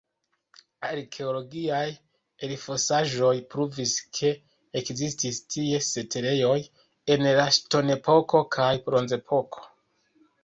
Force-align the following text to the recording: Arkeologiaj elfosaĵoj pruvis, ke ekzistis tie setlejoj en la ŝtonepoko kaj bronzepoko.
Arkeologiaj 0.85 1.89
elfosaĵoj 2.47 3.33
pruvis, 3.51 3.91
ke 4.19 4.31
ekzistis 4.81 5.39
tie 5.55 5.83
setlejoj 5.89 6.57
en 7.17 7.27
la 7.41 7.47
ŝtonepoko 7.59 8.43
kaj 8.57 8.71
bronzepoko. 8.89 9.63